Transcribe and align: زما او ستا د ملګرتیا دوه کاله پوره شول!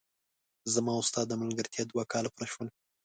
زما 0.73 0.91
او 0.97 1.03
ستا 1.09 1.21
د 1.27 1.31
ملګرتیا 1.41 1.83
دوه 1.87 2.03
کاله 2.11 2.29
پوره 2.33 2.47
شول! 2.51 2.67